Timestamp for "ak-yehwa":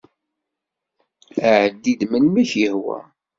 2.47-2.99